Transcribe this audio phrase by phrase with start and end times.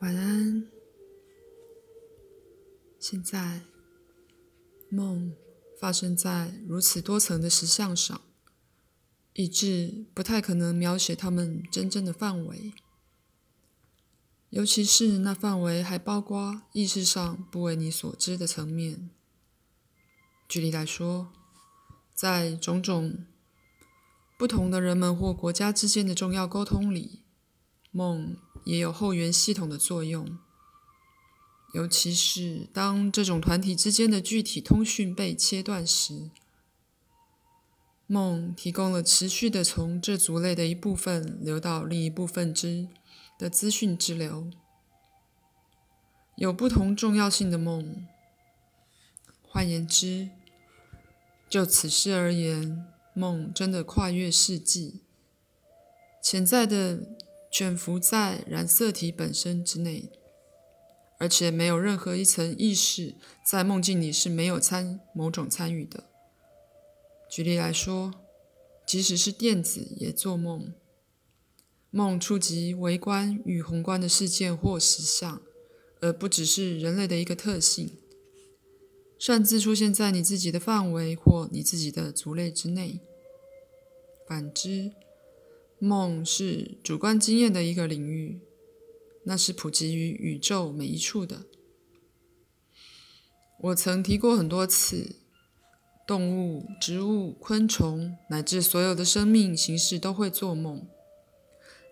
[0.00, 0.66] 晚安。
[3.00, 3.62] 现在，
[4.90, 5.34] 梦
[5.80, 8.20] 发生在如此多层的实像上，
[9.32, 12.74] 以致不太可能描写它们真正的范围，
[14.50, 19.08] 尤其是那范围还包括意识上不为你所知的层面。
[20.46, 21.32] 举例来说，
[22.12, 23.24] 在种种
[24.38, 27.22] 不同的人们或国家之间的重要沟通里，
[27.90, 28.36] 梦
[28.66, 30.38] 也有后援系统的作用。
[31.72, 36.30] 尤其是当这种团体之间的具体通讯被切断时，
[38.06, 42.88] 梦提供了持续的从这族类的一部分流到另一部分之
[43.38, 44.50] 的资讯之流。
[46.36, 48.06] 有不同重要性的梦。
[49.42, 50.28] 换言之，
[51.48, 55.00] 就此事而言，梦真的跨越世纪，
[56.22, 57.16] 潜在的
[57.56, 60.12] 卷伏在染色体本身之内。
[61.18, 66.04] 而且没有任何一层意识在梦境里是没有参某种参与的。
[67.30, 68.12] 举例来说，
[68.86, 70.74] 即使是电子也做梦，
[71.90, 75.40] 梦触及微观与宏观的事件或实相，
[76.02, 77.96] 而不只是人类的一个特性，
[79.18, 83.00] 擅自出现在你自己的范围或你自己的族类之内。
[84.28, 84.92] 反之，
[85.78, 88.40] 梦是主观经验的一个领域。
[89.28, 91.46] 那是普及于宇宙每一处的。
[93.58, 95.16] 我曾提过很多次，
[96.06, 100.86] 动物、植物、昆虫乃至所有的生命形式都会做梦。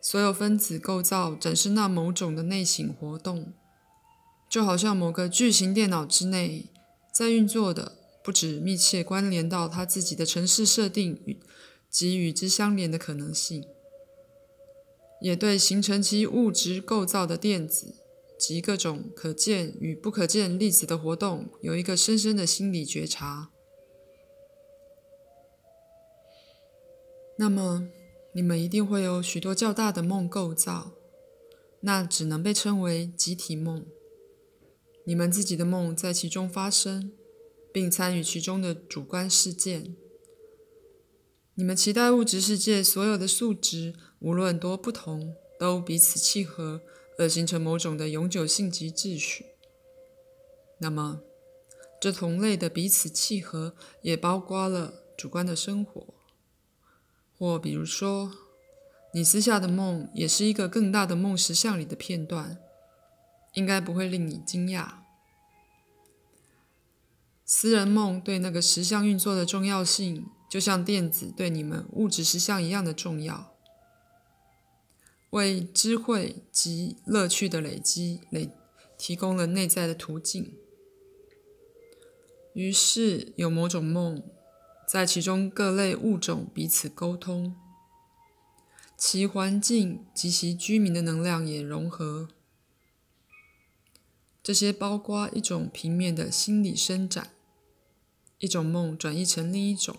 [0.01, 3.53] 所有分子构造展示那某种的内省活动，
[4.49, 6.67] 就好像某个巨型电脑之内
[7.13, 11.41] 在运作的，不止密切关联到它自己的城市设定与
[11.91, 13.65] 及与之相连的可能性。
[15.25, 17.95] 也对形成其物质构造的电子
[18.39, 23.51] 及各种可见与不可见粒子的活动有一个深深的心理觉察。
[27.39, 27.89] 那么，
[28.35, 30.93] 你们一定会有许多较大的梦构造，
[31.81, 33.87] 那只能被称为集体梦。
[35.07, 37.13] 你们自己的梦在其中发生，
[37.73, 39.97] 并参与其中的主观事件。
[41.55, 46.81] 你们期待物质世界所有的素质，无论多不同，都彼此契合，
[47.19, 49.45] 而形成某种的永久性及秩序。
[50.79, 51.21] 那么，
[52.01, 56.15] 这同类的彼此契合，也包括了主观的生活。
[57.39, 58.33] 或比如说，
[59.13, 62.57] 你私下的梦，也是一个更大的梦实像里的片段，
[63.53, 65.01] 应该不会令你惊讶。
[67.45, 70.25] 私人梦对那个实相运作的重要性。
[70.51, 73.54] 就像电子对你们物质实相一样的重要，
[75.35, 78.51] 为智慧及乐趣的累积累
[78.97, 80.55] 提供了内在的途径。
[82.53, 84.23] 于是有某种梦，
[84.87, 87.57] 在其中各类物种彼此沟通，
[88.97, 92.29] 其环境及其居民的能量也融合。
[94.41, 97.33] 这些包括一种平面的心理伸展，
[98.39, 99.97] 一种梦转移成另一种。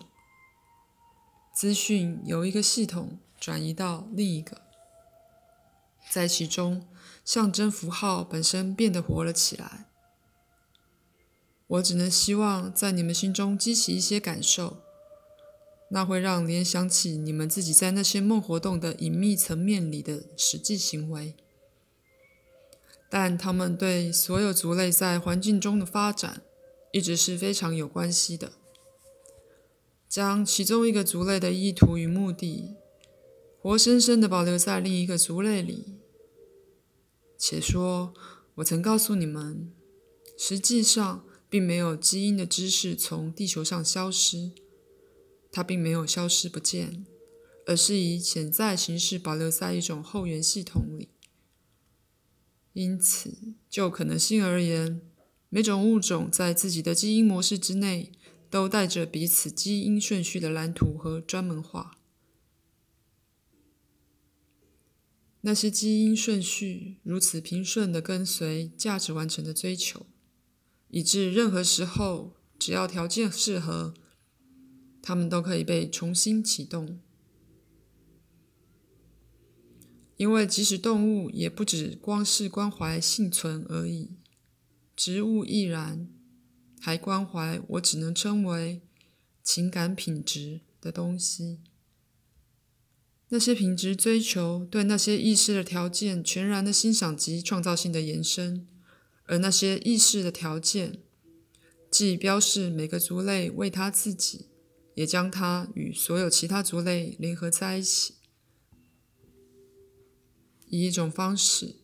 [1.54, 4.62] 资讯由一个系统转移到另一个，
[6.10, 6.86] 在其中，
[7.24, 9.86] 象征符号本身变得活了起来。
[11.66, 14.78] 我只能希望在你们心中激起一些感受，
[15.90, 21.34] 那会让联想起你们自己在那些梦活动的隐秘层面里的实际行为，
[23.10, 26.42] 但他们对所有族类在环境中的发展
[26.92, 28.52] 一直是非常有关系的。
[30.08, 32.76] 将其中一个族类的意图与目的，
[33.60, 35.95] 活生生的保留在另一个族类里。
[37.38, 38.14] 且说，
[38.56, 39.72] 我曾告诉你们，
[40.38, 44.52] 实际上并没有基因的知识从地球上消失，
[45.50, 47.06] 它并没有消失不见，
[47.66, 51.08] 而是以潜在形式保留在一种后援系统里。
[52.72, 55.00] 因此，就可能性而言，
[55.48, 58.12] 每种物种在自己的基因模式之内。
[58.48, 61.95] 都带着彼此基因顺序的蓝图和专门化。
[65.46, 70.04] 那些基因顺序如此平顺的跟随价值完成的追求，
[70.88, 73.94] 以致任何时候只要条件适合，
[75.00, 76.98] 它们都可以被重新启动。
[80.16, 84.16] 因为即使动物也不只光是关怀幸存而已，
[84.96, 86.08] 植物亦然。
[86.80, 88.82] 还关怀我只能称为
[89.44, 91.60] 情感品质的东西。
[93.28, 98.68] 那些品质追求对那些意识的条件全然的欣赏及创造性的延伸，
[99.24, 101.00] 而那些意识的条件，
[101.90, 104.46] 既标示每个族类为他自己，
[104.94, 108.14] 也将他与所有其他族类联合在一起，
[110.68, 111.80] 以一种方式，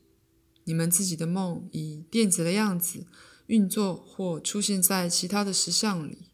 [0.62, 3.08] 你们自己的梦以电子的样子
[3.48, 6.28] 运作或出现在其他的实像里。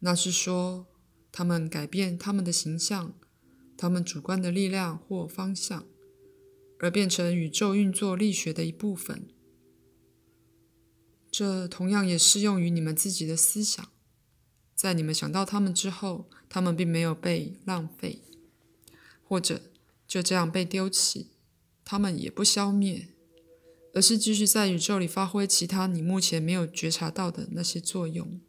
[0.00, 0.86] 那是说，
[1.32, 3.14] 他们改变他们的形象。
[3.76, 5.86] 他们主观的力量或方向，
[6.78, 9.28] 而变成宇宙运作力学的一部分。
[11.30, 13.86] 这同样也适用于你们自己的思想。
[14.74, 18.22] 在你们想到他们之后，他们并没有被浪费，
[19.22, 19.60] 或者
[20.06, 21.32] 就这样被丢弃。
[21.84, 23.08] 他们也不消灭，
[23.94, 28.40] 而是继续在宇宙里发挥其他你目前没有觉察到的那些作用。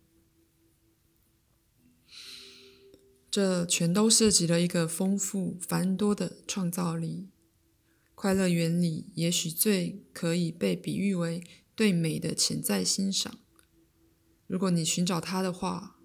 [3.37, 7.29] 这全都涉及了一个丰富繁多的创造力。
[8.15, 11.43] 快乐原理也许最可以被比喻为
[11.75, 13.37] 对美的潜在欣赏。
[14.47, 15.99] 如果你寻找它的话，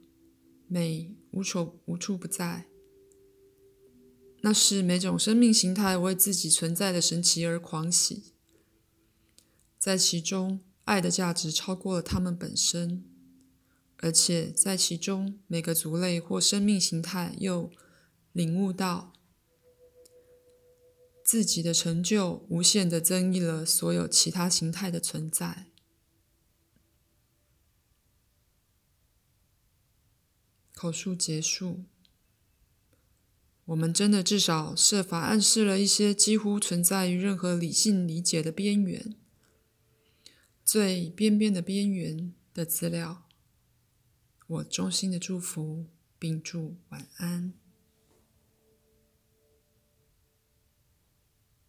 [0.69, 2.67] 美无处无处不在。
[4.43, 8.35] 那是每种生命形态为自己存在的神奇而狂喜，
[9.79, 13.05] 在其中，爱的价值超过了它们本身。
[14.03, 17.71] 而且在其中，每个族类或生命形态又
[18.33, 19.13] 领悟到
[21.25, 25.69] 自己的成就，无限的增益了所有其他形态的存在。
[30.75, 31.85] 口述结束。
[33.67, 39.15] 我们真的至少设法暗示了一些几乎存在于任何理性理解的边缘、
[40.65, 43.29] 最边边的边缘的资料。
[44.53, 45.87] 我衷心的祝福，
[46.19, 47.55] 并祝晚安。